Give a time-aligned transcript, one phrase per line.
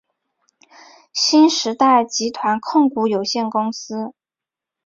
[1.13, 4.15] 新时代集团控股有限公司。